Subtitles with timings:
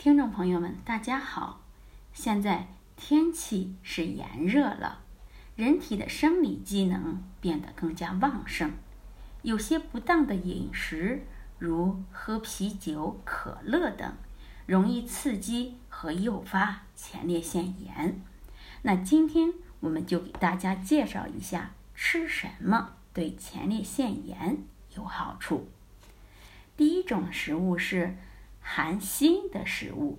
[0.00, 1.60] 听众朋友们，大家好！
[2.14, 5.00] 现在天气是炎热了，
[5.56, 8.72] 人体的生理机能变得更加旺盛，
[9.42, 11.26] 有些不当的饮食，
[11.58, 14.10] 如喝啤酒、可乐等，
[14.64, 18.22] 容易刺激和诱发前列腺炎。
[18.80, 24.64] 那今天我们就给大家介绍一下吃什么对前列腺炎
[24.96, 25.68] 有好处。
[26.78, 28.16] 第一种食物是。
[28.72, 30.16] 含锌的食物，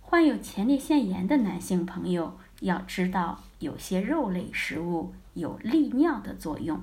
[0.00, 6.80] 患有前列腺炎的男性朋友要知道，有些肉类食物有利尿的作用，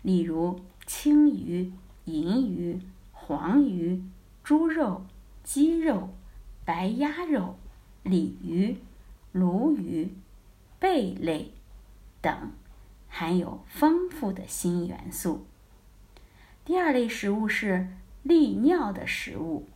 [0.00, 1.72] 例如青鱼、
[2.04, 2.80] 银鱼、
[3.10, 4.00] 黄鱼、
[4.44, 5.04] 猪肉、
[5.42, 6.10] 鸡肉、
[6.64, 7.56] 白鸭肉、
[8.04, 8.76] 鲤鱼、
[9.32, 10.14] 鲈鱼、
[10.78, 11.52] 贝类
[12.20, 12.52] 等，
[13.08, 15.44] 含有丰富的锌元素。
[16.64, 17.88] 第二类食物是
[18.22, 19.66] 利尿的食物。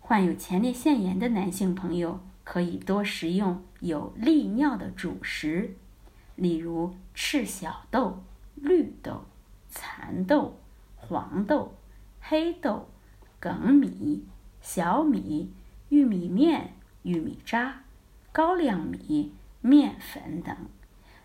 [0.00, 5.76] 患有前列腺炎的男性朋友可以多食用有利尿的主食，
[6.34, 8.24] 例如赤小豆、
[8.56, 9.24] 绿豆、
[9.68, 10.58] 蚕豆、
[10.96, 11.76] 黄豆、
[12.20, 12.88] 黑豆、
[13.40, 14.24] 粳米、
[14.60, 15.52] 小米、
[15.90, 17.82] 玉米面、玉米渣、
[18.32, 20.56] 高粱米、面粉等。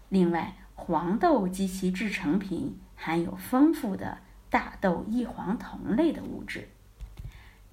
[0.09, 4.19] 另外，黄豆及其制成品含有丰富的
[4.51, 6.69] 大豆异黄酮类的物质。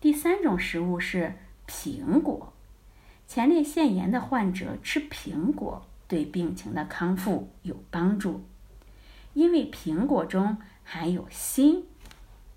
[0.03, 2.53] 第三种食物是苹果，
[3.29, 8.43] 前列腺炎的患者吃苹果对病情的康复有帮助，
[9.33, 11.85] 因为苹果中含有锌。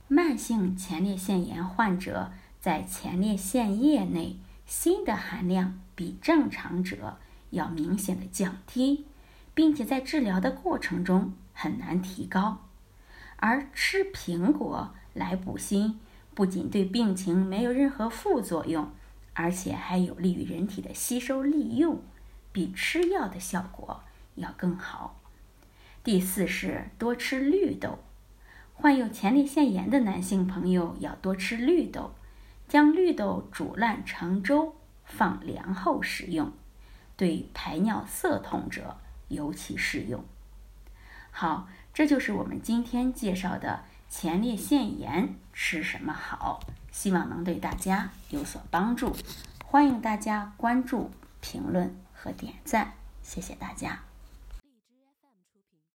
[0.08, 7.20] 慢性前列腺炎患者在前列腺液内锌的含量比正常者
[7.52, 9.06] 要明显的降低，
[9.54, 12.66] 并且在治疗的过程中很难提高，
[13.36, 16.00] 而吃苹果来补锌。
[16.36, 18.92] 不仅对病情没有任何副作用，
[19.34, 22.02] 而且还有利于人体的吸收利用，
[22.52, 24.04] 比吃药的效果
[24.36, 25.22] 要更好。
[26.04, 28.00] 第四是多吃绿豆，
[28.74, 32.14] 患有前列腺炎的男性朋友要多吃绿豆，
[32.68, 36.52] 将绿豆煮烂成粥，放凉后食用，
[37.16, 38.98] 对排尿涩痛者
[39.30, 40.22] 尤其适用。
[41.32, 43.86] 好，这就是我们今天介绍的。
[44.18, 46.62] 前列腺炎吃什么好？
[46.90, 49.14] 希望能对大家有所帮助。
[49.66, 51.12] 欢迎大家关注、
[51.42, 54.00] 评论和点赞，谢谢大家。